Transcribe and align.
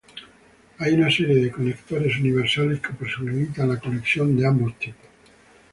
Hay 0.79 0.93
una 0.93 1.11
serie 1.11 1.35
de 1.35 1.51
conectores 1.51 2.17
universales 2.17 2.79
que 2.79 2.91
posibilitan 2.93 3.69
la 3.69 3.79
conexión 3.79 4.35
de 4.35 4.47
ambos 4.47 4.73
tipos. 4.79 5.05